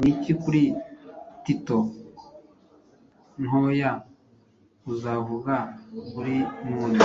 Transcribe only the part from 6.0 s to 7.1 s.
burimuni